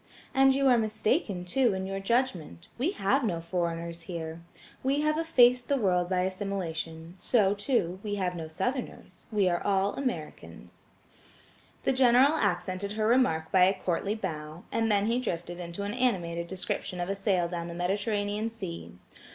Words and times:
And 0.33 0.55
you 0.55 0.67
are 0.67 0.79
mistaken, 0.79 1.45
too, 1.45 1.75
in 1.75 1.85
your 1.85 1.99
judgment: 1.99 2.69
we 2.79 2.93
have 2.93 3.23
no 3.23 3.39
foreigners 3.39 4.01
here. 4.01 4.41
We 4.81 5.01
have 5.01 5.15
effaced 5.15 5.69
the 5.69 5.77
word 5.77 6.09
by 6.09 6.21
assimilation; 6.21 7.17
so, 7.19 7.53
too, 7.53 7.99
we 8.01 8.15
have 8.15 8.35
no 8.35 8.47
Southerners–we 8.47 9.47
are 9.47 9.61
Americans." 9.95 10.95
The 11.83 11.93
General 11.93 12.33
accented 12.33 12.93
her 12.93 13.05
remark 13.05 13.51
by 13.51 13.65
a 13.65 13.79
courtly 13.79 14.15
bow, 14.15 14.63
and 14.71 14.91
then 14.91 15.05
he 15.05 15.19
drifted 15.19 15.59
into 15.59 15.83
an 15.83 15.93
animated 15.93 16.47
description 16.47 16.99
of 16.99 17.07
a 17.07 17.15
sail 17.15 17.47
down 17.47 17.67
the 17.67 17.75
Mediterranean 17.75 18.49
Sea. 18.49 18.93